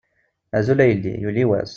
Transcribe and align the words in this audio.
Azul 0.57 0.79
a 0.83 0.85
yelli, 0.89 1.13
yuli 1.23 1.43
wass! 1.51 1.69